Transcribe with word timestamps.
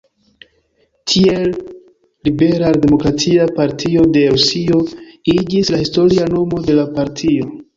Tiel, 1.11 1.51
"liberal-demokratia 2.29 3.45
partio 3.59 4.07
de 4.17 4.25
Rusio" 4.37 4.81
iĝis 5.35 5.71
la 5.77 5.83
historia 5.85 6.31
nomo 6.37 6.65
de 6.71 6.79
la 6.81 6.89
partio. 6.99 7.51